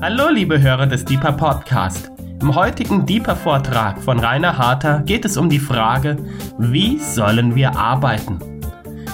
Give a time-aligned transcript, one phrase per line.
[0.00, 2.12] Hallo liebe Hörer des Deeper Podcast.
[2.40, 6.16] Im heutigen Deeper Vortrag von Rainer Harter geht es um die Frage,
[6.56, 8.38] wie sollen wir arbeiten?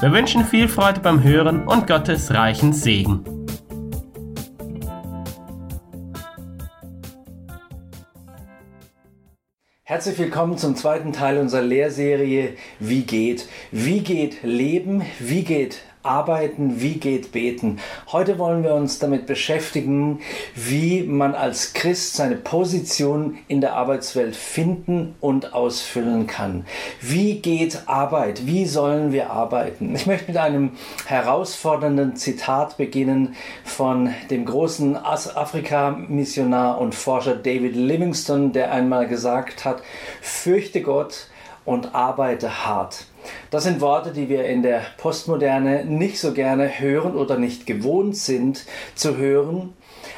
[0.02, 3.25] Wir wünschen viel Freude beim Hören und Gottes reichen Segen.
[9.85, 13.48] Herzlich willkommen zum zweiten Teil unserer Lehrserie Wie geht?
[13.71, 15.01] Wie geht Leben?
[15.19, 17.79] Wie geht Arbeiten, wie geht Beten.
[18.12, 20.21] Heute wollen wir uns damit beschäftigen,
[20.54, 26.67] wie man als Christ seine Position in der Arbeitswelt finden und ausfüllen kann.
[27.00, 28.46] Wie geht Arbeit?
[28.46, 29.94] Wie sollen wir arbeiten?
[29.94, 30.72] Ich möchte mit einem
[31.07, 39.83] herausfordernden Zitat beginnen von dem großen Afrika-Missionar und Forscher David Livingstone, der einmal gesagt hat,
[40.20, 41.28] fürchte Gott
[41.64, 43.06] und arbeite hart.
[43.50, 48.17] Das sind Worte, die wir in der Postmoderne nicht so gerne hören oder nicht gewohnt
[48.17, 48.64] sind
[48.95, 49.72] zu hören.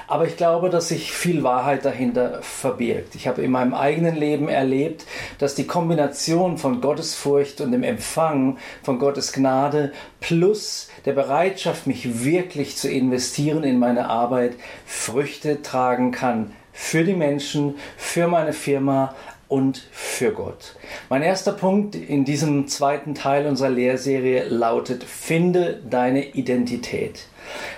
[0.08, 3.14] Aber ich glaube, dass sich viel Wahrheit dahinter verbirgt.
[3.14, 5.04] Ich habe in meinem eigenen Leben erlebt,
[5.38, 12.24] dass die Kombination von Gottesfurcht und dem Empfang von Gottes Gnade plus der Bereitschaft, mich
[12.24, 14.54] wirklich zu investieren in meine Arbeit,
[14.86, 19.14] Früchte tragen kann für die Menschen, für meine Firma,
[19.48, 20.76] und für Gott.
[21.08, 27.26] Mein erster Punkt in diesem zweiten Teil unserer Lehrserie lautet, finde deine Identität.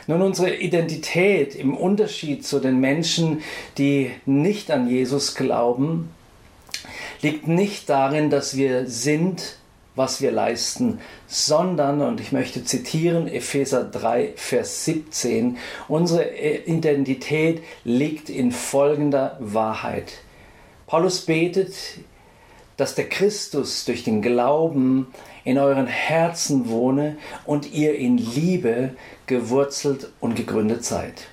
[0.06, 3.42] Nun, unsere Identität im Unterschied zu den Menschen,
[3.76, 6.10] die nicht an Jesus glauben,
[7.20, 9.56] liegt nicht darin, dass wir sind,
[9.94, 15.58] was wir leisten, sondern, und ich möchte zitieren, Epheser 3, Vers 17,
[15.88, 20.12] unsere Identität liegt in folgender Wahrheit.
[20.88, 21.74] Paulus betet,
[22.78, 25.08] dass der Christus durch den Glauben
[25.44, 31.26] in euren Herzen wohne und ihr in Liebe gewurzelt und gegründet seid.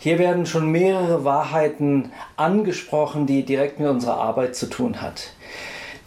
[0.00, 5.30] Hier werden schon mehrere Wahrheiten angesprochen, die direkt mit unserer Arbeit zu tun hat.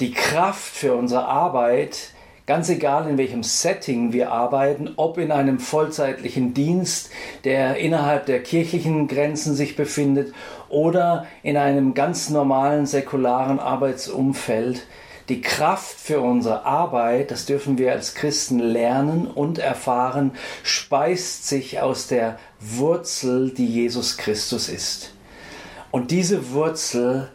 [0.01, 2.09] Die Kraft für unsere Arbeit
[2.47, 7.11] Ganz egal, in welchem Setting wir arbeiten, ob in einem vollzeitlichen Dienst,
[7.43, 10.33] der innerhalb der kirchlichen Grenzen sich befindet,
[10.67, 14.87] oder in einem ganz normalen säkularen Arbeitsumfeld,
[15.29, 20.31] die Kraft für unsere Arbeit, das dürfen wir als Christen lernen und erfahren,
[20.63, 25.13] speist sich aus der Wurzel, die Jesus Christus ist.
[25.91, 27.29] Und diese Wurzel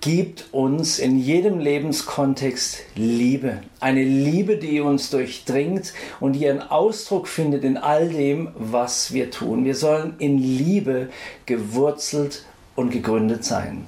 [0.00, 3.60] gibt uns in jedem Lebenskontext Liebe.
[3.80, 9.30] Eine Liebe, die uns durchdringt und die ihren Ausdruck findet in all dem, was wir
[9.30, 9.64] tun.
[9.64, 11.08] Wir sollen in Liebe
[11.46, 12.44] gewurzelt
[12.76, 13.86] und gegründet sein.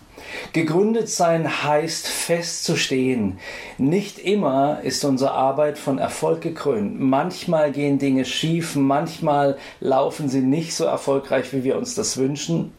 [0.53, 3.39] Gegründet sein heißt festzustehen.
[3.79, 7.01] Nicht immer ist unsere Arbeit von Erfolg gekrönt.
[7.01, 12.73] Manchmal gehen Dinge schief, manchmal laufen sie nicht so erfolgreich, wie wir uns das wünschen.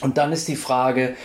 [0.00, 1.16] Und dann ist die Frage,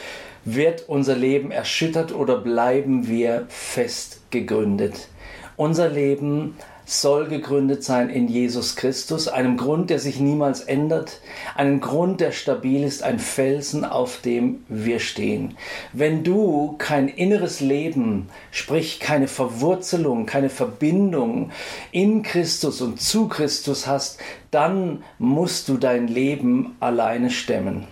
[0.46, 5.08] wird unser Leben erschüttert oder bleiben wir fest gegründet?
[5.56, 6.56] Unser Leben
[6.86, 11.22] soll gegründet sein in Jesus Christus, einem Grund, der sich niemals ändert,
[11.56, 15.58] einen Grund, der stabil ist, ein Felsen, auf dem wir stehen.
[15.94, 21.52] Wenn du kein inneres Leben, sprich keine Verwurzelung, keine Verbindung
[21.92, 24.20] in Christus und zu Christus hast,
[24.52, 27.88] dann musst du dein Leben alleine stemmen.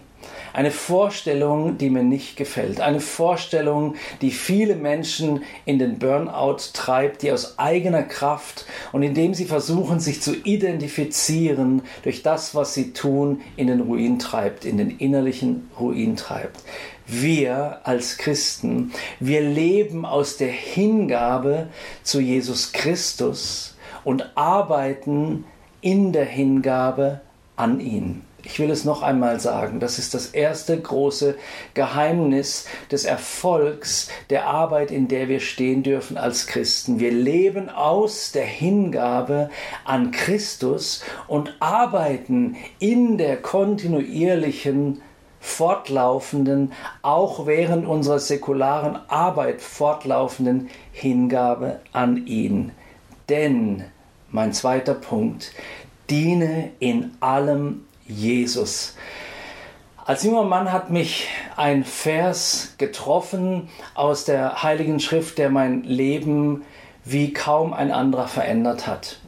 [0.53, 2.81] Eine Vorstellung, die mir nicht gefällt.
[2.81, 9.33] Eine Vorstellung, die viele Menschen in den Burnout treibt, die aus eigener Kraft und indem
[9.33, 14.77] sie versuchen, sich zu identifizieren durch das, was sie tun, in den Ruin treibt, in
[14.77, 16.59] den innerlichen Ruin treibt.
[17.07, 21.67] Wir als Christen, wir leben aus der Hingabe
[22.03, 25.45] zu Jesus Christus und arbeiten
[25.81, 27.21] in der Hingabe
[27.55, 28.21] an ihn.
[28.43, 31.35] Ich will es noch einmal sagen, das ist das erste große
[31.75, 36.99] Geheimnis des Erfolgs der Arbeit, in der wir stehen dürfen als Christen.
[36.99, 39.49] Wir leben aus der Hingabe
[39.85, 45.01] an Christus und arbeiten in der kontinuierlichen
[45.39, 46.71] fortlaufenden,
[47.01, 52.71] auch während unserer säkularen Arbeit fortlaufenden Hingabe an ihn.
[53.29, 53.83] Denn,
[54.29, 55.51] mein zweiter Punkt,
[56.09, 57.85] diene in allem
[58.15, 58.95] Jesus.
[60.05, 66.63] Als junger Mann hat mich ein Vers getroffen aus der Heiligen Schrift, der mein Leben
[67.05, 69.19] wie kaum ein anderer verändert hat.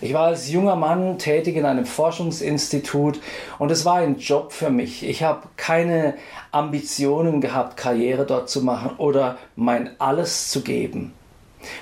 [0.00, 3.20] Ich war als junger Mann tätig in einem Forschungsinstitut
[3.60, 5.06] und es war ein Job für mich.
[5.08, 6.14] Ich habe keine
[6.50, 11.12] Ambitionen gehabt, Karriere dort zu machen oder mein Alles zu geben.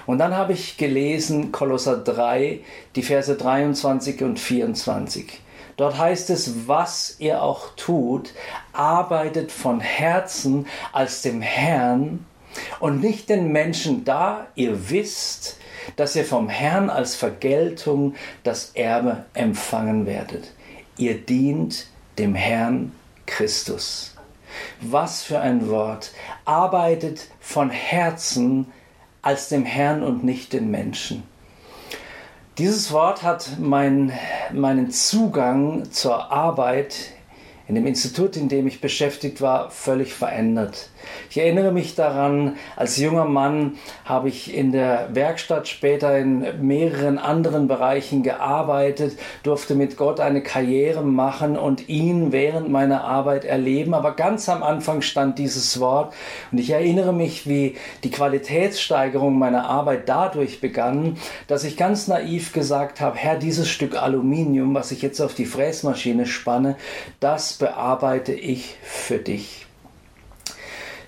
[0.07, 2.61] Und dann habe ich gelesen Kolosser 3,
[2.95, 5.41] die Verse 23 und 24.
[5.77, 8.33] Dort heißt es, was ihr auch tut,
[8.73, 12.27] arbeitet von Herzen als dem Herrn
[12.81, 15.57] und nicht den Menschen, da ihr wisst,
[15.97, 20.53] dass ihr vom Herrn als Vergeltung das Erbe empfangen werdet.
[20.97, 21.87] Ihr dient
[22.19, 22.93] dem Herrn
[23.27, 24.15] Christus.
[24.81, 26.13] Was für ein Wort.
[26.45, 28.67] Arbeitet von Herzen
[29.23, 31.23] als dem Herrn und nicht den Menschen.
[32.61, 34.13] Dieses Wort hat mein,
[34.53, 36.95] meinen Zugang zur Arbeit
[37.71, 40.89] in dem Institut, in dem ich beschäftigt war, völlig verändert.
[41.31, 47.19] Ich erinnere mich daran, als junger Mann habe ich in der Werkstatt später in mehreren
[47.19, 53.95] anderen Bereichen gearbeitet, durfte mit Gott eine Karriere machen und ihn während meiner Arbeit erleben.
[53.95, 56.13] Aber ganz am Anfang stand dieses Wort
[56.51, 62.53] und ich erinnere mich, wie die Qualitätssteigerung meiner Arbeit dadurch begann, dass ich ganz naiv
[62.53, 66.77] gesagt habe, Herr, dieses Stück Aluminium, was ich jetzt auf die Fräsmaschine spanne,
[67.21, 69.67] das bearbeite ich für dich.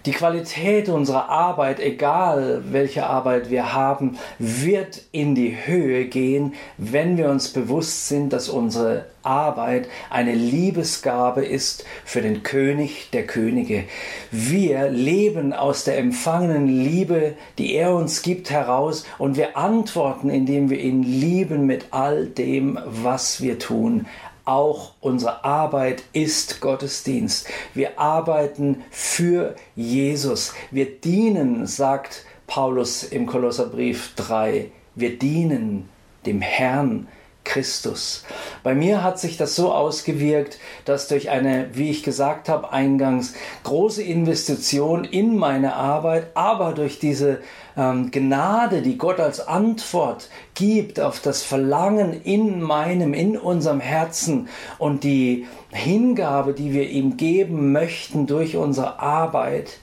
[0.04, 7.16] Die Qualität unserer Arbeit, egal welche Arbeit wir haben, wird in die Höhe gehen, wenn
[7.16, 13.84] wir uns bewusst sind, dass unsere Arbeit eine Liebesgabe ist für den König der Könige.
[14.32, 20.68] Wir leben aus der empfangenen Liebe, die er uns gibt, heraus und wir antworten, indem
[20.68, 24.06] wir ihn lieben mit all dem, was wir tun.
[24.44, 27.46] Auch unsere Arbeit ist Gottesdienst.
[27.74, 30.52] Wir arbeiten für Jesus.
[30.72, 34.72] Wir dienen, sagt Paulus im Kolosserbrief 3.
[34.96, 35.88] Wir dienen
[36.26, 37.06] dem Herrn
[37.44, 38.24] Christus.
[38.62, 43.34] Bei mir hat sich das so ausgewirkt, dass durch eine, wie ich gesagt habe, eingangs
[43.64, 47.40] große Investition in meine Arbeit, aber durch diese
[47.76, 54.48] ähm, Gnade, die Gott als Antwort gibt auf das Verlangen in meinem, in unserem Herzen
[54.78, 59.78] und die Hingabe, die wir ihm geben möchten durch unsere Arbeit,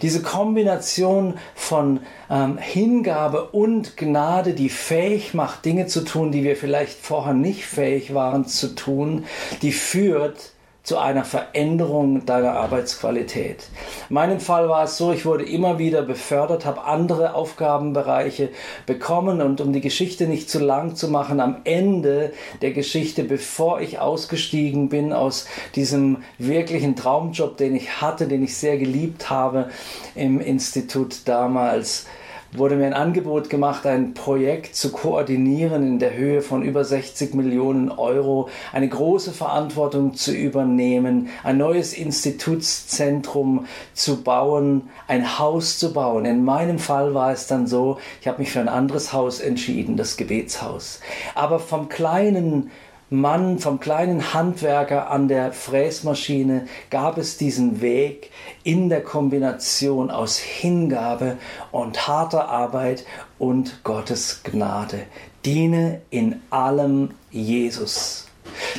[0.00, 2.00] diese Kombination von
[2.30, 7.66] ähm, Hingabe und Gnade, die fähig macht, Dinge zu tun, die wir vielleicht vorher nicht
[7.66, 9.24] fähig waren zu tun,
[9.62, 10.51] die führt
[10.82, 13.68] zu einer Veränderung deiner Arbeitsqualität.
[14.08, 18.48] In meinem Fall war es so, ich wurde immer wieder befördert, habe andere Aufgabenbereiche
[18.84, 22.32] bekommen und um die Geschichte nicht zu lang zu machen, am Ende
[22.62, 25.46] der Geschichte, bevor ich ausgestiegen bin aus
[25.76, 29.70] diesem wirklichen Traumjob, den ich hatte, den ich sehr geliebt habe
[30.16, 32.06] im Institut damals,
[32.54, 37.34] wurde mir ein Angebot gemacht, ein Projekt zu koordinieren in der Höhe von über 60
[37.34, 45.94] Millionen Euro, eine große Verantwortung zu übernehmen, ein neues Institutszentrum zu bauen, ein Haus zu
[45.94, 46.26] bauen.
[46.26, 49.96] In meinem Fall war es dann so, ich habe mich für ein anderes Haus entschieden,
[49.96, 51.00] das Gebetshaus.
[51.34, 52.70] Aber vom kleinen
[53.12, 58.30] Mann, vom kleinen Handwerker an der Fräsmaschine gab es diesen Weg
[58.64, 61.36] in der Kombination aus Hingabe
[61.70, 63.04] und harter Arbeit
[63.38, 65.02] und Gottes Gnade.
[65.44, 68.28] Diene in allem Jesus.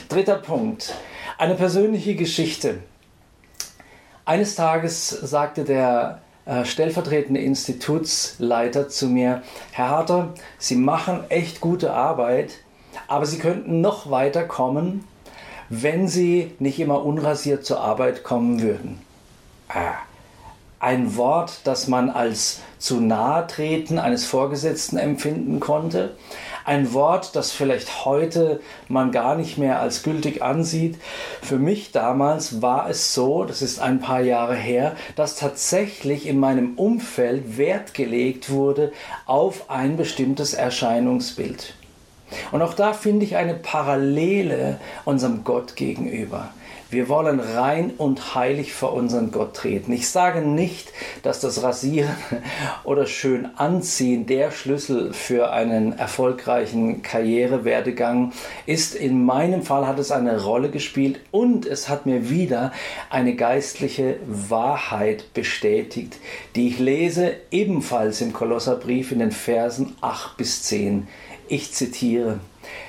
[0.09, 0.95] Dritter Punkt.
[1.37, 2.79] Eine persönliche Geschichte.
[4.25, 11.93] Eines Tages sagte der äh, stellvertretende Institutsleiter zu mir, Herr Harter, Sie machen echt gute
[11.93, 12.63] Arbeit,
[13.07, 15.07] aber sie könnten noch weiter kommen,
[15.69, 19.01] wenn sie nicht immer unrasiert zur Arbeit kommen würden.
[19.69, 19.95] Ah,
[20.83, 26.17] ein Wort, das man als zu nahe treten eines Vorgesetzten empfinden konnte.
[26.65, 28.59] Ein Wort, das vielleicht heute
[28.89, 30.97] man gar nicht mehr als gültig ansieht.
[31.41, 36.37] Für mich damals war es so, das ist ein paar Jahre her, dass tatsächlich in
[36.37, 38.91] meinem Umfeld Wert gelegt wurde
[39.25, 41.75] auf ein bestimmtes Erscheinungsbild.
[42.51, 46.49] Und auch da finde ich eine Parallele unserem Gott gegenüber.
[46.93, 49.91] Wir wollen rein und heilig vor unseren Gott treten.
[49.91, 52.15] Ich sage nicht, dass das Rasieren
[52.83, 58.31] oder schön anziehen der Schlüssel für einen erfolgreichen Karrierewerdegang
[58.67, 58.93] ist.
[58.93, 62.71] In meinem Fall hat es eine Rolle gespielt und es hat mir wieder
[63.09, 66.17] eine geistliche Wahrheit bestätigt,
[66.55, 71.07] die ich lese ebenfalls im Kolosserbrief in den Versen 8 bis 10.
[71.47, 72.39] Ich zitiere.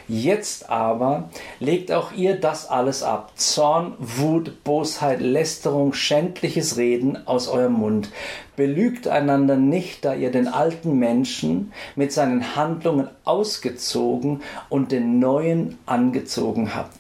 [0.07, 1.31] Jetzt aber
[1.61, 3.33] legt auch ihr das alles ab.
[3.37, 8.11] Zorn, Wut, Bosheit, Lästerung, schändliches Reden aus eurem Mund.
[8.55, 15.79] Belügt einander nicht, da ihr den alten Menschen mit seinen Handlungen ausgezogen und den neuen
[15.87, 16.97] angezogen habt.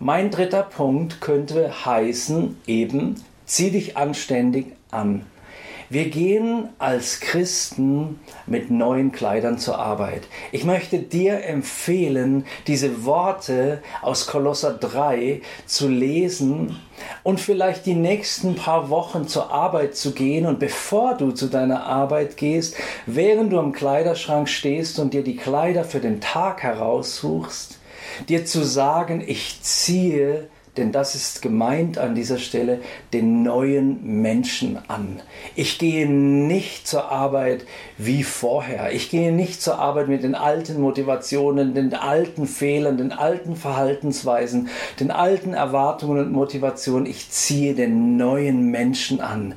[0.00, 5.24] Mein dritter Punkt könnte heißen eben, zieh dich anständig an.
[5.90, 10.24] Wir gehen als Christen mit neuen Kleidern zur Arbeit.
[10.52, 16.76] Ich möchte dir empfehlen, diese Worte aus Kolosser 3 zu lesen
[17.22, 21.86] und vielleicht die nächsten paar Wochen zur Arbeit zu gehen und bevor du zu deiner
[21.86, 22.76] Arbeit gehst,
[23.06, 27.78] während du am Kleiderschrank stehst und dir die Kleider für den Tag heraussuchst,
[28.28, 32.80] dir zu sagen, ich ziehe denn das ist gemeint an dieser Stelle,
[33.12, 35.20] den neuen Menschen an.
[35.54, 37.66] Ich gehe nicht zur Arbeit
[37.98, 38.92] wie vorher.
[38.92, 44.68] Ich gehe nicht zur Arbeit mit den alten Motivationen, den alten Fehlern, den alten Verhaltensweisen,
[45.00, 47.06] den alten Erwartungen und Motivationen.
[47.06, 49.54] Ich ziehe den neuen Menschen an.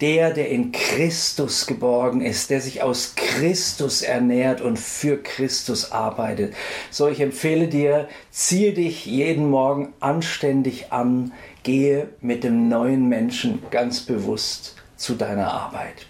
[0.00, 6.54] Der, der in Christus geborgen ist, der sich aus Christus ernährt und für Christus arbeitet.
[6.90, 11.32] So, ich empfehle dir, ziehe dich jeden Morgen anständig an,
[11.62, 16.06] gehe mit dem neuen Menschen ganz bewusst zu deiner Arbeit.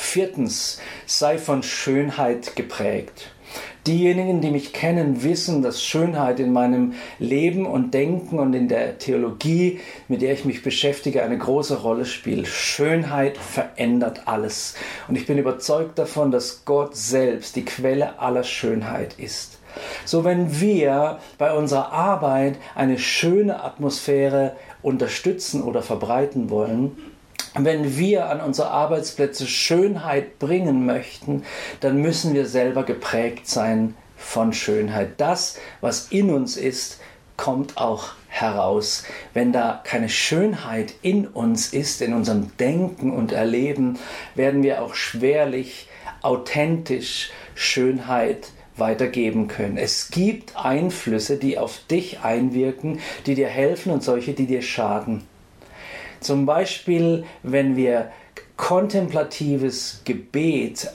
[0.00, 3.30] Viertens, sei von Schönheit geprägt.
[3.86, 8.98] Diejenigen, die mich kennen, wissen, dass Schönheit in meinem Leben und Denken und in der
[8.98, 9.78] Theologie,
[10.08, 12.48] mit der ich mich beschäftige, eine große Rolle spielt.
[12.48, 14.74] Schönheit verändert alles.
[15.06, 19.60] Und ich bin überzeugt davon, dass Gott selbst die Quelle aller Schönheit ist.
[20.04, 26.96] So wenn wir bei unserer Arbeit eine schöne Atmosphäre unterstützen oder verbreiten wollen,
[27.54, 31.44] wenn wir an unsere Arbeitsplätze Schönheit bringen möchten,
[31.80, 35.12] dann müssen wir selber geprägt sein von Schönheit.
[35.18, 37.00] Das, was in uns ist,
[37.36, 39.04] kommt auch heraus.
[39.34, 43.98] Wenn da keine Schönheit in uns ist, in unserem Denken und Erleben,
[44.34, 45.88] werden wir auch schwerlich
[46.22, 49.76] authentisch Schönheit weitergeben können.
[49.76, 55.26] Es gibt Einflüsse, die auf dich einwirken, die dir helfen und solche, die dir schaden.
[56.20, 58.10] Zum Beispiel, wenn wir
[58.56, 60.90] kontemplatives Gebet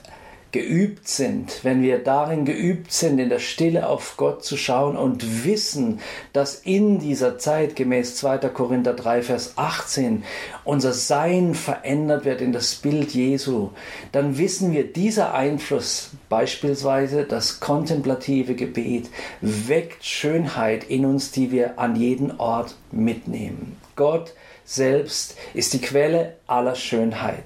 [0.56, 5.44] geübt sind, wenn wir darin geübt sind, in der Stille auf Gott zu schauen und
[5.44, 6.00] wissen,
[6.32, 8.38] dass in dieser Zeit gemäß 2.
[8.38, 10.24] Korinther 3, Vers 18
[10.64, 13.72] unser Sein verändert wird in das Bild Jesu,
[14.14, 19.10] dann wissen wir, dieser Einfluss, beispielsweise das kontemplative Gebet,
[19.42, 23.76] weckt Schönheit in uns, die wir an jeden Ort mitnehmen.
[23.98, 24.34] Gott
[24.66, 27.44] selbst ist die Quelle aller Schönheit.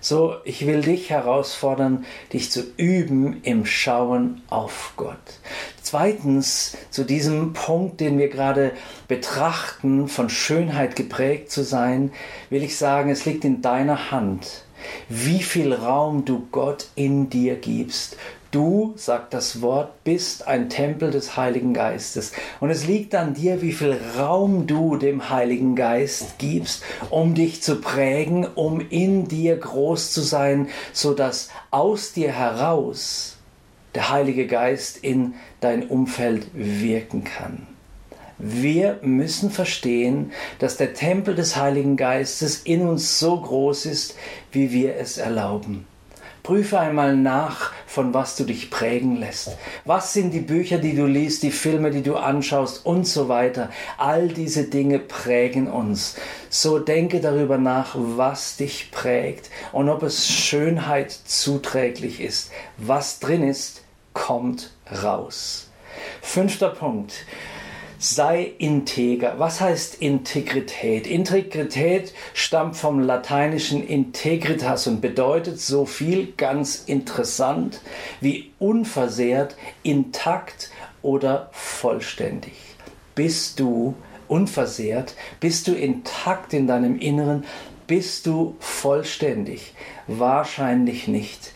[0.00, 5.16] So, ich will dich herausfordern, dich zu üben im Schauen auf Gott.
[5.82, 8.72] Zweitens, zu diesem Punkt, den wir gerade
[9.08, 12.12] betrachten, von Schönheit geprägt zu sein,
[12.50, 14.64] will ich sagen, es liegt in deiner Hand,
[15.08, 18.18] wie viel Raum du Gott in dir gibst
[18.54, 22.30] Du, sagt das Wort, bist ein Tempel des Heiligen Geistes.
[22.60, 27.64] Und es liegt an dir, wie viel Raum du dem Heiligen Geist gibst, um dich
[27.64, 33.38] zu prägen, um in dir groß zu sein, sodass aus dir heraus
[33.96, 37.66] der Heilige Geist in dein Umfeld wirken kann.
[38.38, 40.30] Wir müssen verstehen,
[40.60, 44.14] dass der Tempel des Heiligen Geistes in uns so groß ist,
[44.52, 45.88] wie wir es erlauben.
[46.44, 49.56] Prüfe einmal nach, von was du dich prägen lässt.
[49.86, 53.70] Was sind die Bücher, die du liest, die Filme, die du anschaust und so weiter.
[53.96, 56.16] All diese Dinge prägen uns.
[56.50, 62.50] So denke darüber nach, was dich prägt und ob es Schönheit zuträglich ist.
[62.76, 63.82] Was drin ist,
[64.12, 64.70] kommt
[65.02, 65.70] raus.
[66.20, 67.24] Fünfter Punkt
[68.04, 69.38] sei integer.
[69.38, 71.06] Was heißt Integrität?
[71.06, 77.80] Integrität stammt vom lateinischen integritas und bedeutet so viel ganz interessant
[78.20, 80.70] wie unversehrt, intakt
[81.00, 82.52] oder vollständig.
[83.14, 83.94] Bist du
[84.28, 85.14] unversehrt?
[85.40, 87.44] Bist du intakt in deinem Inneren?
[87.86, 89.72] Bist du vollständig?
[90.08, 91.52] Wahrscheinlich nicht.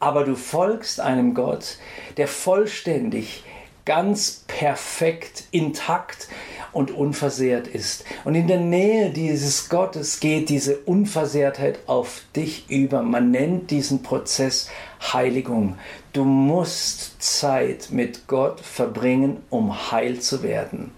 [0.00, 1.76] Aber du folgst einem Gott,
[2.16, 3.51] der vollständig ist
[3.84, 6.28] ganz perfekt intakt
[6.72, 8.04] und unversehrt ist.
[8.24, 13.02] Und in der Nähe dieses Gottes geht diese Unversehrtheit auf dich über.
[13.02, 14.70] Man nennt diesen Prozess
[15.12, 15.76] Heiligung.
[16.12, 20.92] Du musst Zeit mit Gott verbringen, um heil zu werden.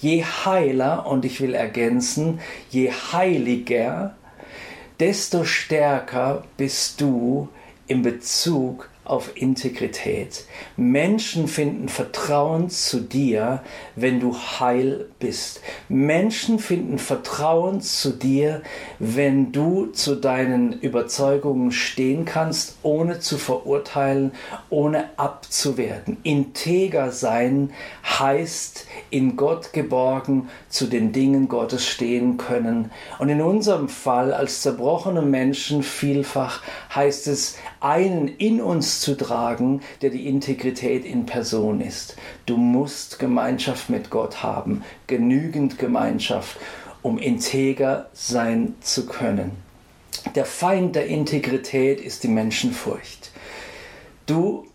[0.00, 4.14] Je heiler, und ich will ergänzen, je heiliger,
[5.00, 7.48] desto stärker bist du
[7.86, 10.44] in Bezug auf Integrität.
[10.76, 13.62] Menschen finden Vertrauen zu dir,
[13.96, 15.60] wenn du heil bist.
[15.88, 18.62] Menschen finden Vertrauen zu dir,
[18.98, 24.32] wenn du zu deinen Überzeugungen stehen kannst, ohne zu verurteilen,
[24.70, 26.16] ohne abzuwerten.
[26.22, 27.70] Integer sein
[28.18, 32.90] heißt in Gott geborgen zu den Dingen Gottes stehen können.
[33.18, 36.62] Und in unserem Fall als zerbrochene Menschen vielfach
[36.94, 42.16] heißt es, einen in uns zu tragen, der die Integrität in Person ist.
[42.46, 46.58] Du musst Gemeinschaft mit Gott haben, genügend Gemeinschaft,
[47.02, 49.52] um integer sein zu können.
[50.34, 53.30] Der Feind der Integrität ist die Menschenfurcht.
[54.26, 54.66] Du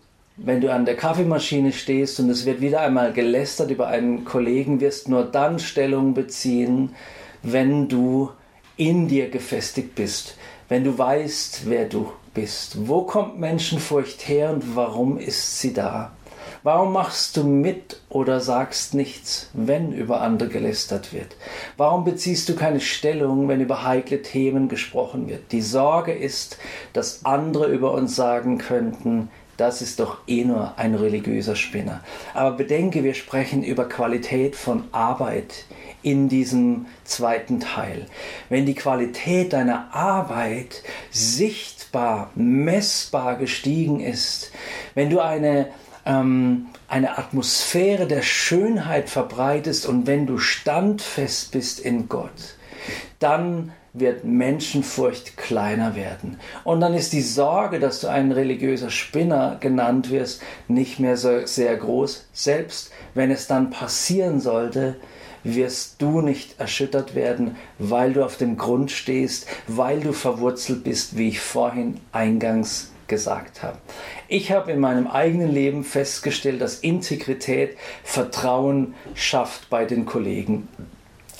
[0.42, 4.80] wenn du an der Kaffeemaschine stehst und es wird wieder einmal gelästert über einen Kollegen,
[4.80, 6.94] wirst nur dann Stellung beziehen,
[7.42, 8.30] wenn du
[8.76, 10.36] in dir gefestigt bist,
[10.68, 12.88] wenn du weißt, wer du bist.
[12.88, 16.12] Wo kommt Menschenfurcht her und warum ist sie da?
[16.62, 21.36] Warum machst du mit oder sagst nichts, wenn über andere gelästert wird?
[21.78, 25.52] Warum beziehst du keine Stellung, wenn über heikle Themen gesprochen wird?
[25.52, 26.58] Die Sorge ist,
[26.92, 32.02] dass andere über uns sagen könnten, das ist doch eh nur ein religiöser Spinner.
[32.34, 35.64] Aber bedenke, wir sprechen über Qualität von Arbeit
[36.02, 38.06] in diesem zweiten Teil.
[38.48, 41.79] Wenn die Qualität deiner Arbeit sichtbar,
[42.34, 44.52] messbar gestiegen ist,
[44.94, 45.68] wenn du eine
[46.06, 52.56] ähm, eine Atmosphäre der Schönheit verbreitest und wenn du standfest bist in Gott,
[53.18, 56.38] dann wird Menschenfurcht kleiner werden.
[56.64, 61.44] Und dann ist die Sorge, dass du ein religiöser Spinner genannt wirst, nicht mehr so
[61.44, 62.28] sehr groß.
[62.32, 64.96] Selbst wenn es dann passieren sollte,
[65.44, 71.16] wirst du nicht erschüttert werden, weil du auf dem Grund stehst, weil du verwurzelt bist,
[71.16, 73.78] wie ich vorhin eingangs gesagt habe.
[74.28, 80.68] Ich habe in meinem eigenen Leben festgestellt, dass Integrität Vertrauen schafft bei den Kollegen.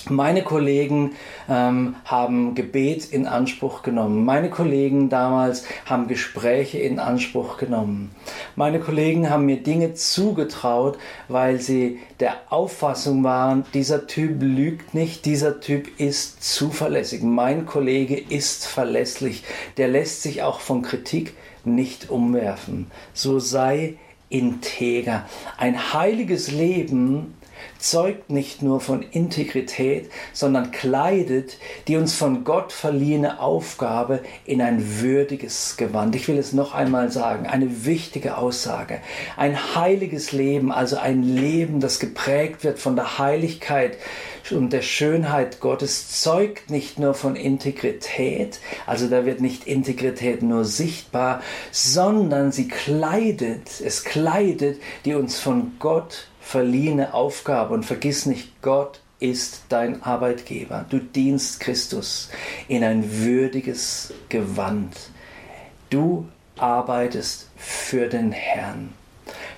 [0.09, 1.13] Meine Kollegen
[1.49, 4.25] ähm, haben Gebet in Anspruch genommen.
[4.25, 8.15] Meine Kollegen damals haben Gespräche in Anspruch genommen.
[8.57, 10.97] Meine Kollegen haben mir Dinge zugetraut,
[11.29, 17.23] weil sie der Auffassung waren, dieser Typ lügt nicht, dieser Typ ist zuverlässig.
[17.23, 19.45] Mein Kollege ist verlässlich.
[19.77, 22.91] Der lässt sich auch von Kritik nicht umwerfen.
[23.13, 23.97] So sei
[24.31, 25.27] integer.
[25.59, 27.35] Ein heiliges Leben
[27.79, 35.01] zeugt nicht nur von Integrität, sondern kleidet die uns von Gott verliehene Aufgabe in ein
[35.01, 36.15] würdiges Gewand.
[36.15, 39.01] Ich will es noch einmal sagen, eine wichtige Aussage.
[39.37, 43.97] Ein heiliges Leben, also ein Leben, das geprägt wird von der Heiligkeit
[44.51, 50.65] und der Schönheit Gottes, zeugt nicht nur von Integrität, also da wird nicht Integrität nur
[50.65, 58.61] sichtbar, sondern sie kleidet, es kleidet die uns von Gott verliehene Aufgabe und vergiss nicht,
[58.61, 60.85] Gott ist dein Arbeitgeber.
[60.91, 62.29] Du dienst Christus
[62.67, 64.97] in ein würdiges Gewand.
[65.91, 66.27] Du
[66.59, 68.93] arbeitest für den Herrn.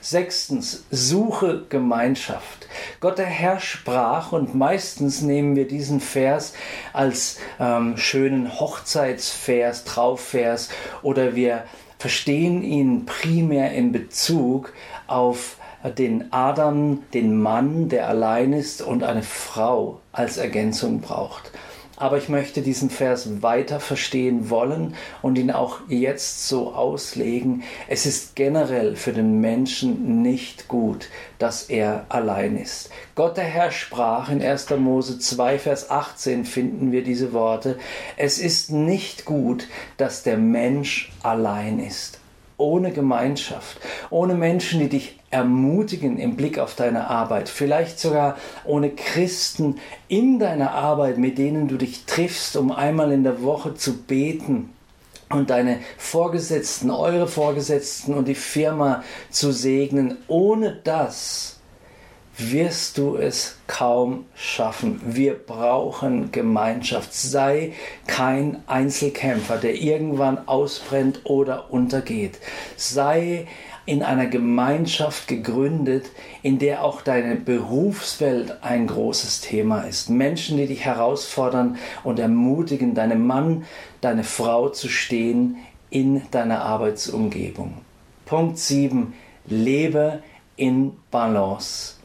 [0.03, 2.69] Sechstens, suche Gemeinschaft.
[3.01, 6.53] Gott der Herr sprach und meistens nehmen wir diesen Vers
[6.93, 10.69] als ähm, schönen Hochzeitsvers, Trauvers
[11.01, 11.65] oder wir
[11.99, 14.75] verstehen ihn primär in Bezug
[15.07, 15.57] auf
[15.91, 21.51] den Adam, den Mann, der allein ist und eine Frau als Ergänzung braucht.
[21.97, 27.63] Aber ich möchte diesen Vers weiter verstehen wollen und ihn auch jetzt so auslegen.
[27.87, 32.91] Es ist generell für den Menschen nicht gut, dass er allein ist.
[33.15, 34.71] Gott der Herr sprach in 1.
[34.71, 37.79] Mose 2, Vers 18 finden wir diese Worte.
[38.17, 42.19] Es ist nicht gut, dass der Mensch allein ist
[42.59, 48.91] ohne Gemeinschaft, ohne Menschen, die dich ermutigen im Blick auf deine Arbeit, vielleicht sogar ohne
[48.91, 54.03] Christen in deiner Arbeit, mit denen du dich triffst, um einmal in der Woche zu
[54.03, 54.71] beten
[55.31, 60.19] und deine Vorgesetzten, eure Vorgesetzten und die Firma zu segnen.
[60.29, 61.61] Ohne das
[62.37, 65.01] wirst du es kaum schaffen.
[65.05, 67.15] Wir brauchen Gemeinschaft.
[67.15, 67.73] Sei
[68.07, 72.39] kein Einzelkämpfer, der irgendwann ausbrennt oder untergeht.
[72.77, 73.47] Sei
[73.85, 76.07] in einer Gemeinschaft gegründet,
[76.43, 80.11] in der auch deine Berufswelt ein großes Thema ist.
[80.11, 83.65] Menschen, die dich herausfordern und ermutigen, deinem Mann,
[84.01, 85.57] deine Frau zu stehen
[85.91, 87.79] in deiner Arbeitsumgebung.
[88.25, 89.13] Punkt 7.
[89.47, 90.23] Lebe
[90.57, 92.02] in Balance.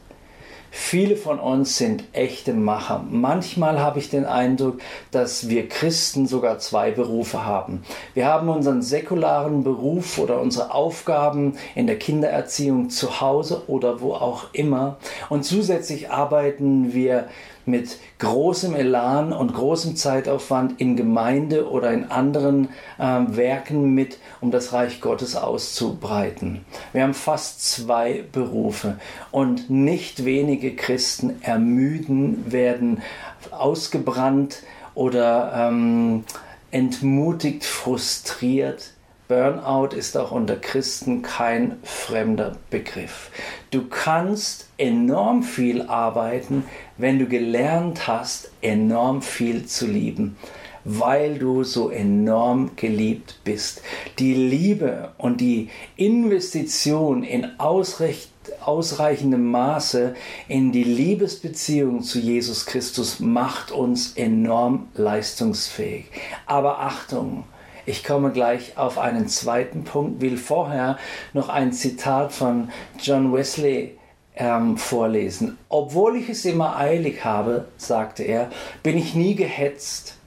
[0.80, 3.04] Viele von uns sind echte Macher.
[3.10, 4.78] Manchmal habe ich den Eindruck,
[5.10, 7.82] dass wir Christen sogar zwei Berufe haben.
[8.14, 14.14] Wir haben unseren säkularen Beruf oder unsere Aufgaben in der Kindererziehung zu Hause oder wo
[14.14, 14.96] auch immer.
[15.28, 17.26] Und zusätzlich arbeiten wir
[17.68, 24.50] mit großem Elan und großem Zeitaufwand in Gemeinde oder in anderen äh, Werken mit, um
[24.50, 26.64] das Reich Gottes auszubreiten.
[26.92, 28.98] Wir haben fast zwei Berufe
[29.30, 33.02] und nicht wenige Christen ermüden, werden
[33.50, 34.62] ausgebrannt
[34.94, 36.24] oder ähm,
[36.70, 38.92] entmutigt, frustriert
[39.28, 43.30] Burnout ist auch unter Christen kein fremder Begriff.
[43.70, 46.64] Du kannst enorm viel arbeiten,
[46.96, 50.38] wenn du gelernt hast, enorm viel zu lieben,
[50.84, 53.82] weil du so enorm geliebt bist.
[54.18, 60.14] Die Liebe und die Investition in ausreichendem Maße
[60.48, 66.06] in die Liebesbeziehung zu Jesus Christus macht uns enorm leistungsfähig.
[66.46, 67.44] Aber Achtung,
[67.88, 70.98] ich komme gleich auf einen zweiten Punkt, will vorher
[71.32, 72.68] noch ein Zitat von
[73.00, 73.96] John Wesley
[74.36, 75.56] ähm, vorlesen.
[75.70, 78.50] Obwohl ich es immer eilig habe, sagte er,
[78.82, 80.18] bin ich nie gehetzt,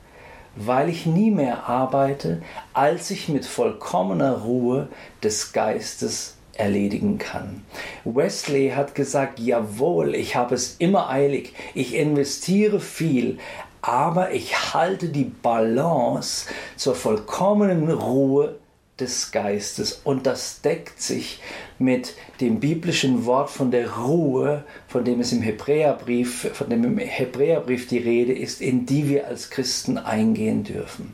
[0.56, 2.42] weil ich nie mehr arbeite,
[2.74, 4.88] als ich mit vollkommener Ruhe
[5.24, 7.64] des Geistes erledigen kann.
[8.06, 13.38] Wesley hat gesagt, jawohl, ich habe es immer eilig, ich investiere viel,
[13.82, 18.56] aber ich halte die Balance zur vollkommenen Ruhe
[19.00, 21.42] des Geistes und das deckt sich
[21.80, 26.98] mit dem biblischen Wort von der Ruhe, von dem es im Hebräerbrief, von dem im
[27.00, 31.14] Hebräerbrief die Rede ist, in die wir als Christen eingehen dürfen.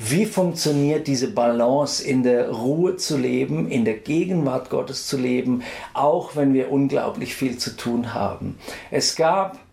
[0.00, 5.62] Wie funktioniert diese Balance in der Ruhe zu leben, in der Gegenwart Gottes zu leben,
[5.94, 8.58] auch wenn wir unglaublich viel zu tun haben?
[8.90, 9.63] Es gab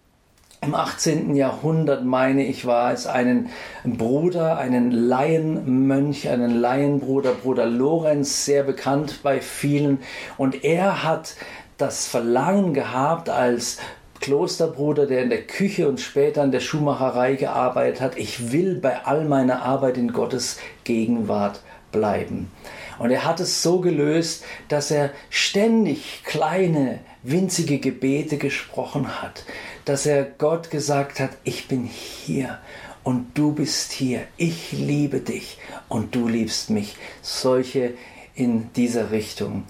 [0.64, 1.36] im 18.
[1.36, 3.50] Jahrhundert, meine ich, war es einen
[3.84, 10.02] Bruder, einen Laienmönch, einen Laienbruder, Bruder Lorenz, sehr bekannt bei vielen.
[10.38, 11.36] Und er hat
[11.80, 13.80] das Verlangen gehabt, als
[14.20, 19.04] Klosterbruder, der in der Küche und später in der Schuhmacherei gearbeitet hat, ich will bei
[19.04, 22.52] all meiner Arbeit in Gottes Gegenwart bleiben.
[23.00, 29.46] Und er hat es so gelöst, dass er ständig kleine, winzige Gebete gesprochen hat,
[29.86, 32.60] dass er Gott gesagt hat, ich bin hier
[33.04, 36.96] und du bist hier, ich liebe dich und du liebst mich.
[37.22, 37.94] Solche
[38.36, 39.66] in dieser Richtung.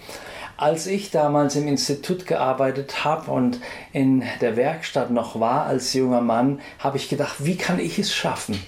[0.58, 3.60] Als ich damals im Institut gearbeitet habe und
[3.94, 8.14] in der Werkstatt noch war als junger Mann, habe ich gedacht, wie kann ich es
[8.14, 8.60] schaffen?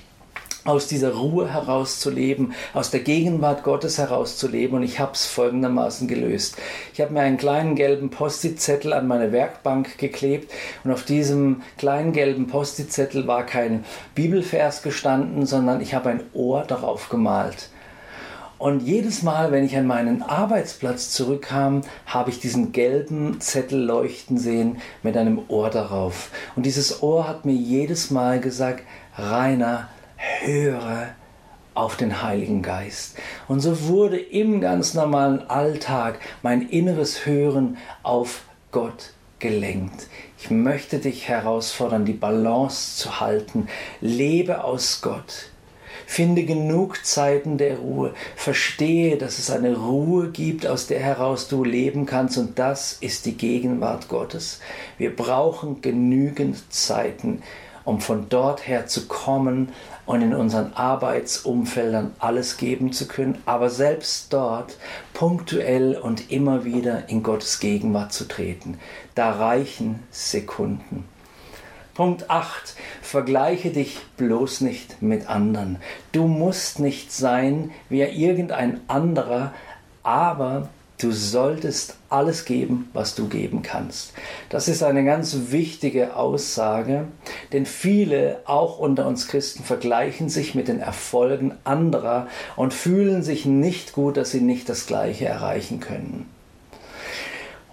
[0.65, 6.55] Aus dieser Ruhe herauszuleben, aus der Gegenwart Gottes herauszuleben und ich habe es folgendermaßen gelöst.
[6.93, 10.51] Ich habe mir einen kleinen gelben Post-it-Zettel an meine Werkbank geklebt
[10.83, 13.83] und auf diesem kleinen gelben Post-it-Zettel war kein
[14.15, 17.69] Bibelvers gestanden, sondern ich habe ein Ohr darauf gemalt.
[18.63, 24.37] Und jedes Mal, wenn ich an meinen Arbeitsplatz zurückkam, habe ich diesen gelben Zettel leuchten
[24.37, 26.29] sehen mit einem Ohr darauf.
[26.55, 28.83] Und dieses Ohr hat mir jedes Mal gesagt,
[29.17, 29.89] Rainer,
[30.41, 31.09] höre
[31.73, 33.17] auf den Heiligen Geist.
[33.47, 40.07] Und so wurde im ganz normalen Alltag mein inneres Hören auf Gott gelenkt.
[40.39, 43.67] Ich möchte dich herausfordern, die Balance zu halten.
[44.01, 45.49] Lebe aus Gott.
[46.05, 48.13] Finde genug Zeiten der Ruhe.
[48.35, 52.37] Verstehe, dass es eine Ruhe gibt, aus der heraus du leben kannst.
[52.37, 54.59] Und das ist die Gegenwart Gottes.
[54.97, 57.41] Wir brauchen genügend Zeiten,
[57.83, 59.69] um von dort her zu kommen
[60.05, 64.77] und in unseren Arbeitsumfeldern alles geben zu können, aber selbst dort
[65.13, 68.77] punktuell und immer wieder in Gottes Gegenwart zu treten.
[69.15, 71.05] Da reichen Sekunden.
[71.93, 72.75] Punkt 8.
[73.01, 75.77] Vergleiche dich bloß nicht mit anderen.
[76.11, 79.53] Du musst nicht sein wie irgendein anderer,
[80.01, 80.69] aber
[81.03, 84.13] Du solltest alles geben, was du geben kannst.
[84.47, 87.09] Das ist eine ganz wichtige Aussage,
[87.51, 93.45] denn viele, auch unter uns Christen, vergleichen sich mit den Erfolgen anderer und fühlen sich
[93.45, 96.29] nicht gut, dass sie nicht das Gleiche erreichen können.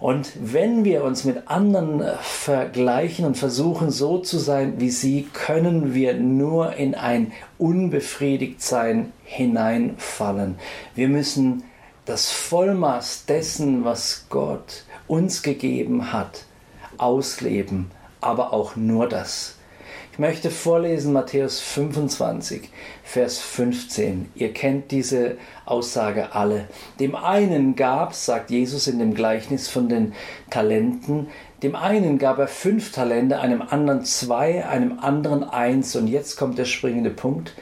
[0.01, 5.93] Und wenn wir uns mit anderen vergleichen und versuchen so zu sein wie sie, können
[5.93, 10.55] wir nur in ein Unbefriedigtsein hineinfallen.
[10.95, 11.63] Wir müssen
[12.05, 16.45] das Vollmaß dessen, was Gott uns gegeben hat,
[16.97, 19.55] ausleben, aber auch nur das.
[20.11, 22.69] Ich möchte vorlesen Matthäus 25,
[23.01, 24.29] Vers 15.
[24.35, 26.67] Ihr kennt diese Aussage alle.
[26.99, 30.13] Dem einen gab, sagt Jesus in dem Gleichnis von den
[30.49, 31.27] Talenten,
[31.63, 35.95] Dem einen gab er fünf Talente, einem anderen zwei, einem anderen eins.
[35.95, 37.53] Und jetzt kommt der springende Punkt.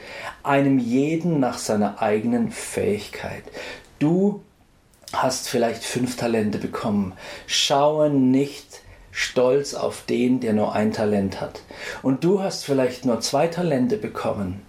[0.42, 3.44] Einem jeden nach seiner eigenen Fähigkeit.
[4.00, 4.40] Du
[5.12, 7.12] hast vielleicht fünf Talente bekommen.
[7.46, 11.60] Schaue nicht stolz auf den, der nur ein Talent hat.
[12.02, 14.62] Und du hast vielleicht nur zwei Talente bekommen,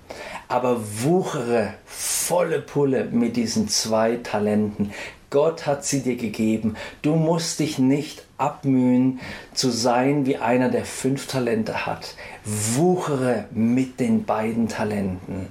[0.49, 4.91] aber wuchere volle Pulle mit diesen zwei Talenten.
[5.29, 6.75] Gott hat sie dir gegeben.
[7.01, 9.21] Du musst dich nicht abmühen
[9.53, 12.15] zu sein wie einer, der fünf Talente hat.
[12.43, 15.47] Wuchere mit den beiden Talenten.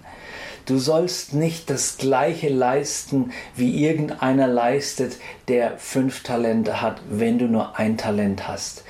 [0.71, 5.17] Du sollst nicht das gleiche leisten, wie irgendeiner leistet,
[5.49, 8.85] der fünf Talente hat, wenn du nur ein Talent hast.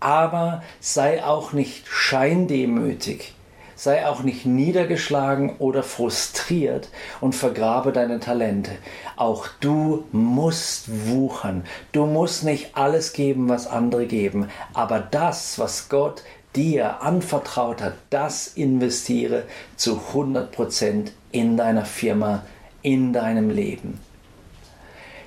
[0.00, 3.34] Aber sei auch nicht scheindemütig
[3.74, 6.88] sei auch nicht niedergeschlagen oder frustriert
[7.20, 8.70] und vergrabe deine Talente.
[9.16, 11.64] Auch du musst wuchern.
[11.90, 16.22] Du musst nicht alles geben, was andere geben, aber das, was Gott
[16.54, 19.44] dir anvertraut hat, das investiere
[19.76, 22.44] zu 100% in deiner Firma,
[22.82, 24.00] in deinem Leben.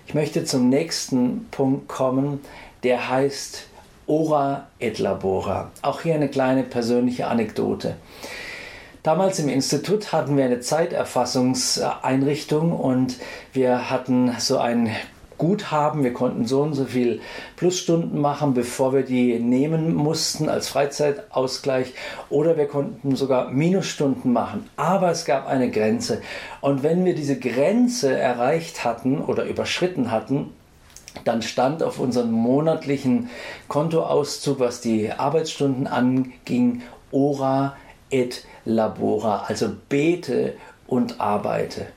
[0.07, 2.41] Ich möchte zum nächsten Punkt kommen,
[2.83, 3.67] der heißt
[4.07, 5.71] Ora et Labora.
[5.81, 7.95] Auch hier eine kleine persönliche Anekdote.
[9.01, 13.15] Damals im Institut hatten wir eine Zeiterfassungseinrichtung und
[13.53, 14.91] wir hatten so ein
[15.37, 16.03] Guthaben.
[16.03, 17.21] Wir konnten so und so viel
[17.55, 21.93] Plusstunden machen, bevor wir die nehmen mussten als Freizeitausgleich.
[22.29, 24.69] Oder wir konnten sogar Minusstunden machen.
[24.75, 26.21] Aber es gab eine Grenze.
[26.61, 30.51] Und wenn wir diese Grenze erreicht hatten oder überschritten hatten,
[31.23, 33.29] dann stand auf unserem monatlichen
[33.67, 37.75] Kontoauszug, was die Arbeitsstunden anging, Ora
[38.09, 40.55] et labora, also bete
[40.87, 41.87] und arbeite.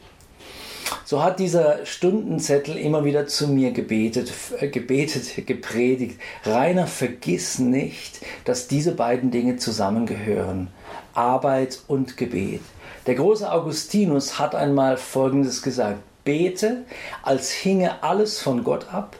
[1.08, 6.20] So hat dieser Stundenzettel immer wieder zu mir gebetet, äh, gebetet, gepredigt.
[6.44, 10.68] Rainer, vergiss nicht, dass diese beiden Dinge zusammengehören.
[11.14, 12.60] Arbeit und Gebet.
[13.06, 16.00] Der große Augustinus hat einmal Folgendes gesagt.
[16.24, 16.84] Bete,
[17.22, 19.16] als hinge alles von Gott ab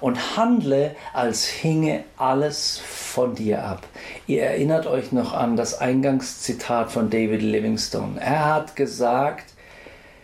[0.00, 3.84] und handle, als hinge alles von dir ab.
[4.28, 8.20] Ihr erinnert euch noch an das Eingangszitat von David Livingstone.
[8.20, 9.51] Er hat gesagt,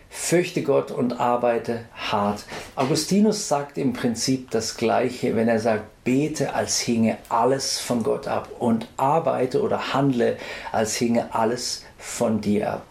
[0.09, 2.43] fürchte Gott und arbeite hart.
[2.75, 8.27] Augustinus sagt im Prinzip das Gleiche, wenn er sagt, bete, als hinge alles von Gott
[8.27, 10.37] ab und arbeite oder handle,
[10.71, 12.85] als hinge alles von dir ab.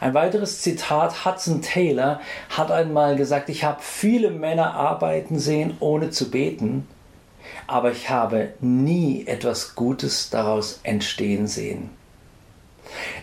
[0.00, 6.10] Ein weiteres Zitat, Hudson Taylor hat einmal gesagt, ich habe viele Männer arbeiten sehen, ohne
[6.10, 6.88] zu beten,
[7.66, 11.90] aber ich habe nie etwas Gutes daraus entstehen sehen.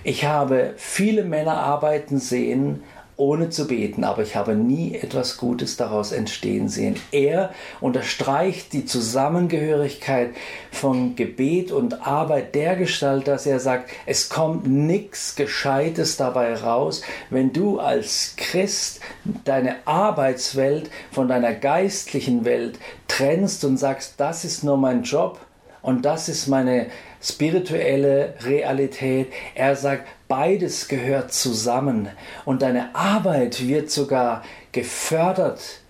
[0.03, 2.83] Ich habe viele Männer arbeiten sehen,
[3.19, 6.95] ohne zu beten, aber ich habe nie etwas Gutes daraus entstehen sehen.
[7.11, 10.31] Er unterstreicht die Zusammengehörigkeit
[10.71, 17.01] von Gebet und Arbeit der Gestalt, dass er sagt, es kommt nichts Gescheites dabei raus,
[17.29, 19.01] wenn du als Christ
[19.43, 25.39] deine Arbeitswelt von deiner geistlichen Welt trennst und sagst, das ist nur mein Job
[25.81, 26.87] und das ist meine
[27.21, 29.31] spirituelle Realität.
[29.55, 32.09] Er sagt, beides gehört zusammen
[32.45, 35.81] und deine Arbeit wird sogar gefördert,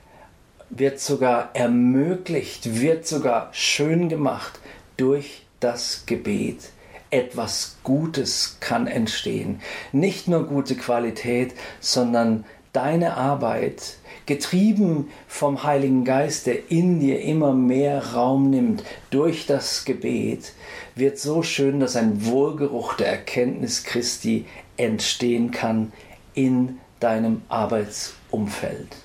[0.70, 4.60] wird sogar ermöglicht, wird sogar schön gemacht
[4.98, 6.70] durch das Gebet.
[7.12, 9.62] Etwas Gutes kann entstehen.
[9.92, 13.98] Nicht nur gute Qualität, sondern deine Arbeit
[14.30, 20.54] getrieben vom Heiligen Geist, der in dir immer mehr Raum nimmt durch das Gebet,
[20.94, 24.46] wird so schön, dass ein Wohlgeruch der Erkenntnis Christi
[24.78, 25.92] entstehen kann
[26.36, 28.96] in deinem Arbeitsumfeld.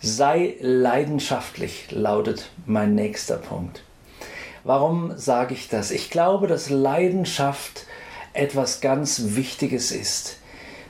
[0.00, 3.84] Sei leidenschaftlich, lautet mein nächster Punkt.
[4.64, 5.92] Warum sage ich das?
[5.92, 7.86] Ich glaube, dass Leidenschaft
[8.32, 10.38] etwas ganz Wichtiges ist.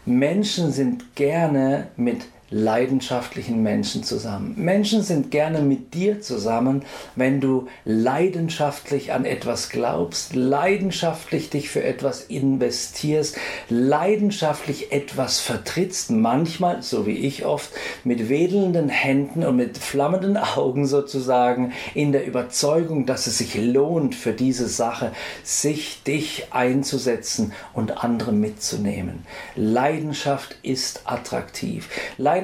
[0.07, 4.55] Menschen sind gerne mit leidenschaftlichen Menschen zusammen.
[4.57, 6.83] Menschen sind gerne mit dir zusammen,
[7.17, 13.37] wenn du leidenschaftlich an etwas glaubst, leidenschaftlich dich für etwas investierst,
[13.69, 17.71] leidenschaftlich etwas vertrittst, manchmal, so wie ich oft,
[18.05, 24.15] mit wedelnden Händen und mit flammenden Augen sozusagen, in der Überzeugung, dass es sich lohnt
[24.15, 25.11] für diese Sache,
[25.43, 29.25] sich dich einzusetzen und andere mitzunehmen.
[29.57, 31.89] Leidenschaft ist attraktiv.
[32.19, 32.36] Leidenschaft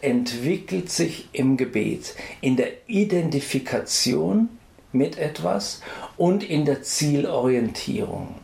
[0.00, 4.48] entwickelt sich im Gebet, in der Identifikation
[4.92, 5.82] mit etwas
[6.16, 8.34] und in der Zielorientierung.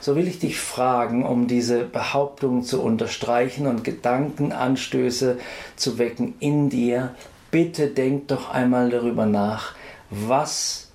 [0.00, 5.38] So will ich dich fragen, um diese Behauptung zu unterstreichen und Gedankenanstöße
[5.74, 7.14] zu wecken in dir.
[7.50, 9.74] Bitte denk doch einmal darüber nach,
[10.10, 10.86] was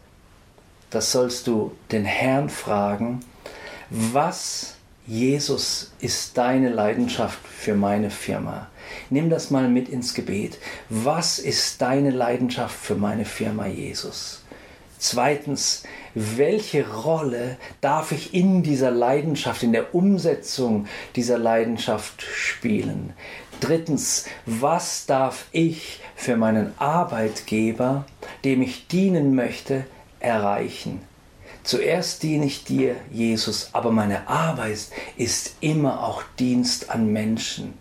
[0.90, 3.22] das sollst du den Herrn fragen,
[3.90, 4.76] was
[5.08, 8.71] Jesus ist deine Leidenschaft für meine Firma.
[9.10, 10.58] Nimm das mal mit ins Gebet.
[10.90, 14.42] Was ist deine Leidenschaft für meine Firma, Jesus?
[15.04, 23.14] Zweitens, welche Rolle darf ich in dieser Leidenschaft, in der Umsetzung dieser Leidenschaft spielen?
[23.62, 28.06] Drittens, was darf ich für meinen Arbeitgeber,
[28.44, 29.86] dem ich dienen möchte,
[30.20, 31.02] erreichen?
[31.64, 37.81] Zuerst diene ich dir, Jesus, aber meine Arbeit ist immer auch Dienst an Menschen.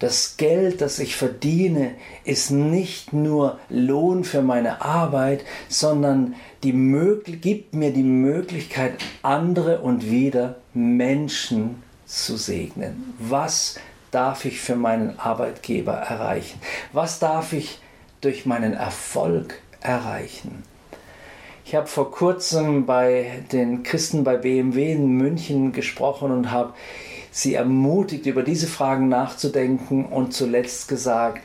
[0.00, 1.92] Das Geld, das ich verdiene,
[2.24, 10.56] ist nicht nur Lohn für meine Arbeit, sondern gibt mir die Möglichkeit, andere und wieder
[10.72, 13.14] Menschen zu segnen.
[13.18, 13.78] Was
[14.10, 16.60] darf ich für meinen Arbeitgeber erreichen?
[16.94, 17.78] Was darf ich
[18.22, 20.62] durch meinen Erfolg erreichen?
[21.66, 26.72] Ich habe vor kurzem bei den Christen bei BMW in München gesprochen und habe
[27.30, 31.42] sie ermutigt, über diese Fragen nachzudenken und zuletzt gesagt,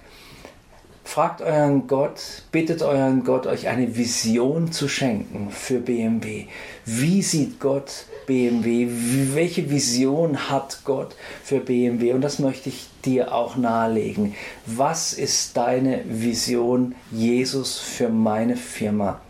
[1.05, 6.47] fragt euren Gott, bittet euren Gott, euch eine Vision zu schenken für BMW.
[6.85, 8.87] Wie sieht Gott BMW?
[9.33, 12.13] Welche Vision hat Gott für BMW?
[12.13, 14.33] Und das möchte ich dir auch nahelegen.
[14.65, 19.21] Was ist deine Vision, Jesus, für meine Firma?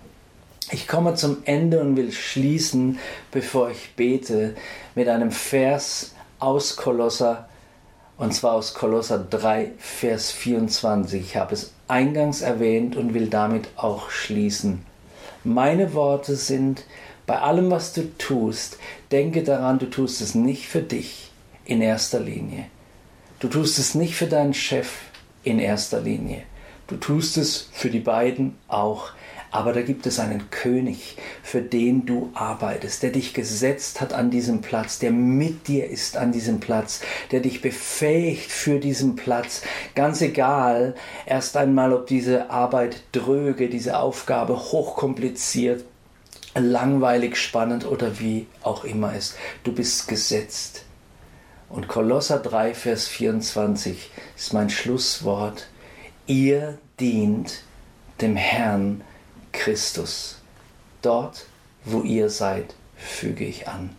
[0.72, 2.98] Ich komme zum Ende und will schließen,
[3.32, 4.56] bevor ich bete,
[4.96, 6.15] mit einem Vers
[6.46, 7.50] aus Kolosser,
[8.18, 11.22] und zwar aus Kolosser 3, Vers 24.
[11.22, 14.86] Ich habe es eingangs erwähnt und will damit auch schließen.
[15.44, 16.86] Meine Worte sind,
[17.26, 18.78] bei allem, was du tust,
[19.12, 21.32] denke daran, du tust es nicht für dich
[21.66, 22.66] in erster Linie.
[23.40, 24.90] Du tust es nicht für deinen Chef
[25.44, 26.44] in erster Linie.
[26.88, 29.10] Du tust es für die beiden auch
[29.56, 34.30] aber da gibt es einen König, für den du arbeitest, der dich gesetzt hat an
[34.30, 37.00] diesem Platz, der mit dir ist an diesem Platz,
[37.32, 39.62] der dich befähigt für diesen Platz.
[39.96, 40.94] Ganz egal,
[41.26, 45.86] erst einmal, ob diese Arbeit dröge, diese Aufgabe hochkompliziert,
[46.54, 49.38] langweilig, spannend oder wie auch immer ist.
[49.64, 50.84] Du bist gesetzt.
[51.70, 55.68] Und Kolosser 3, Vers 24 ist mein Schlusswort.
[56.28, 57.64] Ihr dient
[58.20, 59.02] dem Herrn
[59.58, 60.42] Christus.
[61.02, 61.46] Dort,
[61.84, 63.96] wo ihr seid, füge ich an.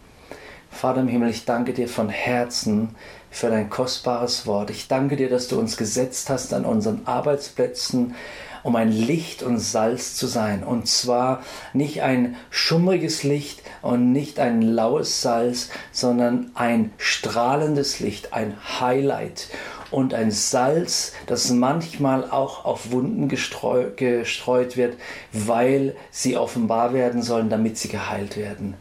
[0.70, 2.94] Vater im Himmel, ich danke dir von Herzen
[3.30, 4.70] für dein kostbares Wort.
[4.70, 8.14] Ich danke dir, dass du uns gesetzt hast an unseren Arbeitsplätzen,
[8.62, 10.64] um ein Licht und Salz zu sein.
[10.64, 11.42] Und zwar
[11.72, 19.48] nicht ein schummriges Licht und nicht ein laues Salz, sondern ein strahlendes Licht, ein Highlight
[19.96, 24.98] und ein Salz, das manchmal auch auf Wunden gestreu gestreut wird,
[25.32, 28.74] weil sie offenbar werden sollen, damit sie geheilt werden.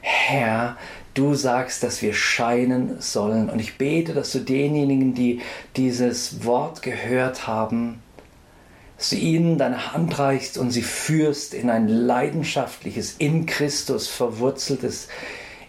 [0.00, 0.78] Herr,
[1.12, 3.50] du sagst, dass wir scheinen sollen.
[3.50, 5.42] Und ich bete, dass du denjenigen, die
[5.76, 8.02] dieses Wort gehört haben,
[8.96, 15.08] dass du ihnen deine Hand reichst und sie führst in ein leidenschaftliches, in Christus verwurzeltes,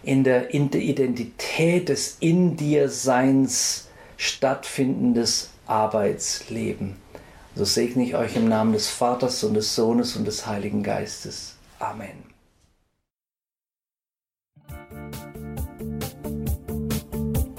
[0.02, 3.83] in der, in der Identität des In dir Seins
[4.16, 6.96] stattfindendes Arbeitsleben.
[7.54, 11.54] So segne ich euch im Namen des Vaters und des Sohnes und des Heiligen Geistes.
[11.78, 12.24] Amen.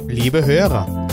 [0.07, 1.04] Liebe Hörer,